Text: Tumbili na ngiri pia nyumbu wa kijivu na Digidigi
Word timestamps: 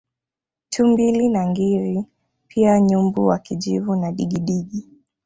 Tumbili 0.69 1.29
na 1.29 1.45
ngiri 1.47 2.05
pia 2.47 2.81
nyumbu 2.81 3.25
wa 3.25 3.39
kijivu 3.39 3.95
na 3.95 4.11
Digidigi 4.11 4.87